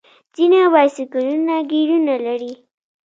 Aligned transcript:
ځینې 0.35 0.59
بایسکلونه 0.73 1.55
ګیرونه 1.71 2.15
لري. 2.25 2.53